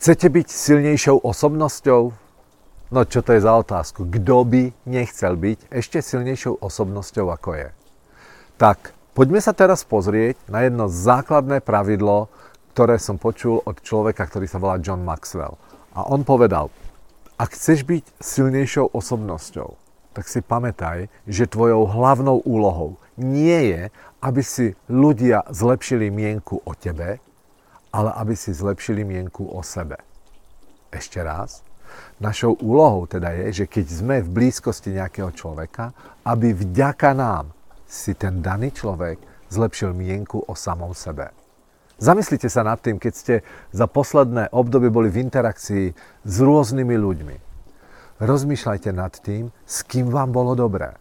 [0.00, 2.02] Chcete byť silnejšou osobnosťou?
[2.88, 4.08] No čo to je za otázku?
[4.08, 7.68] Kto by nechcel byť ešte silnejšou osobnosťou ako je?
[8.56, 12.32] Tak, poďme sa teraz pozrieť na jedno základné pravidlo,
[12.72, 15.60] ktoré som počul od človeka, ktorý sa volá John Maxwell.
[15.92, 16.72] A on povedal,
[17.36, 19.76] ak chceš byť silnejšou osobnosťou,
[20.16, 23.92] tak si pamätaj, že tvojou hlavnou úlohou nie je,
[24.24, 27.20] aby si ľudia zlepšili mienku o tebe,
[27.90, 29.98] ale aby si zlepšili mienku o sebe.
[30.90, 31.62] Ešte raz.
[32.22, 35.90] Našou úlohou teda je, že keď sme v blízkosti nejakého človeka,
[36.22, 37.50] aby vďaka nám
[37.90, 39.18] si ten daný človek
[39.50, 41.34] zlepšil mienku o samom sebe.
[42.00, 43.34] Zamyslite sa nad tým, keď ste
[43.74, 45.86] za posledné obdobie boli v interakcii
[46.24, 47.36] s rôznymi ľuďmi.
[48.22, 50.96] Rozmýšľajte nad tým, s kým vám bolo dobré.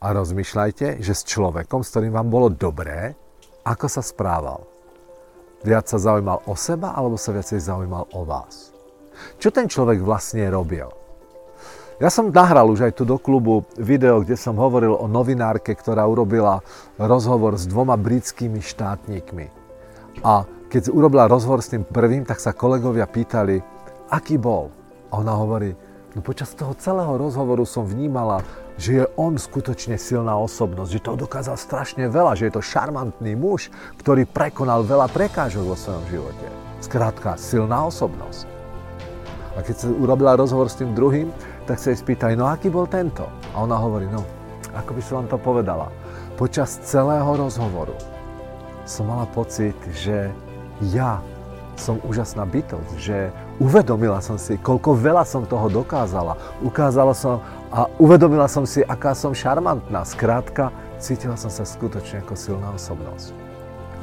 [0.00, 3.14] A rozmýšľajte, že s človekom, s ktorým vám bolo dobré,
[3.62, 4.64] ako sa správal
[5.64, 8.72] viac sa zaujímal o seba alebo sa viacej zaujímal o vás?
[9.36, 10.88] Čo ten človek vlastne robil?
[12.00, 16.08] Ja som nahral už aj tu do klubu video, kde som hovoril o novinárke, ktorá
[16.08, 16.64] urobila
[16.96, 19.52] rozhovor s dvoma britskými štátnikmi.
[20.24, 23.60] A keď urobila rozhovor s tým prvým, tak sa kolegovia pýtali,
[24.08, 24.72] aký bol.
[25.12, 25.76] A ona hovorí,
[26.16, 28.40] no počas toho celého rozhovoru som vnímala,
[28.80, 33.36] že je on skutočne silná osobnosť, že to dokázal strašne veľa, že je to šarmantný
[33.36, 33.68] muž,
[34.00, 36.48] ktorý prekonal veľa prekážok vo svojom živote.
[36.80, 38.48] Skrátka, silná osobnosť.
[39.52, 41.28] A keď sa urobila rozhovor s tým druhým,
[41.68, 43.28] tak sa jej spýtaj, no aký bol tento?
[43.52, 44.24] A ona hovorí, no,
[44.72, 45.92] ako by som vám to povedala,
[46.40, 47.92] počas celého rozhovoru
[48.88, 50.32] som mala pocit, že
[50.88, 51.20] ja
[51.76, 56.36] som úžasná bytosť, že uvedomila som si, koľko veľa som toho dokázala.
[56.60, 60.02] Ukázala som a uvedomila som si, aká som šarmantná.
[60.02, 63.30] Skrátka, cítila som sa skutočne ako silná osobnosť.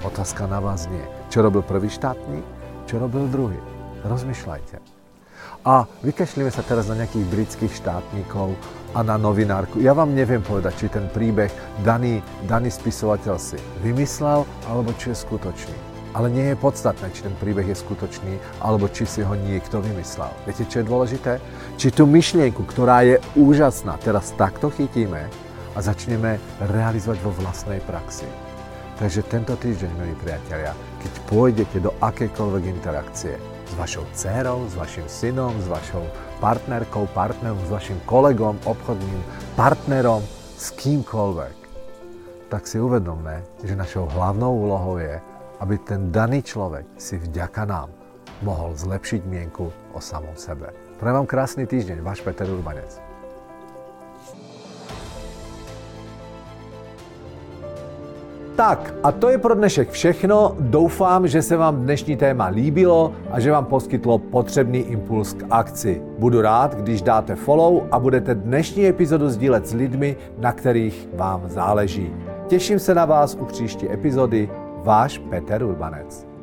[0.08, 1.04] Otázka na vás nie.
[1.28, 2.48] Čo robil prvý štátnik?
[2.88, 3.60] Čo robil druhý?
[4.08, 4.80] Rozmýšľajte.
[5.68, 8.56] A vykašlíme sa teraz na nejakých britských štátnikov
[8.96, 9.84] a na novinárku.
[9.84, 11.52] Ja vám neviem povedať, či ten príbeh
[11.84, 15.97] daný, daný spisovateľ si vymyslel, alebo či je skutočný.
[16.16, 20.32] Ale nie je podstatné, či ten príbeh je skutočný, alebo či si ho niekto vymyslel.
[20.48, 21.34] Viete, čo je dôležité?
[21.76, 25.28] Či tú myšlienku, ktorá je úžasná, teraz takto chytíme
[25.76, 26.42] a začneme
[26.74, 28.26] realizovať vo vlastnej praxi.
[28.98, 30.74] Takže tento týždeň, milí priatelia,
[31.06, 33.38] keď pôjdete do akékoľvek interakcie
[33.70, 36.02] s vašou dcerou, s vašim synom, s vašou
[36.42, 39.22] partnerkou, partnerom, s vašim kolegom, obchodným
[39.54, 40.26] partnerom,
[40.58, 41.56] s kýmkoľvek,
[42.50, 45.22] tak si uvedomme, že našou hlavnou úlohou je,
[45.60, 47.90] aby ten daný človek si vďaka nám
[48.42, 50.70] mohol zlepšiť mienku o samom sebe.
[51.02, 53.02] Prajem vám krásny týždeň, váš Peter Urbanec.
[58.58, 60.56] Tak a to je pro dnešek všechno.
[60.60, 66.02] Doufám, že se vám dnešní téma líbilo a že vám poskytlo potřebný impuls k akci.
[66.18, 71.50] Budu rád, když dáte follow a budete dnešní epizodu sdílet s lidmi, na kterých vám
[71.50, 72.14] záleží.
[72.48, 74.50] Těším se na vás u příští epizody
[74.88, 76.37] váš Peter Urbanec.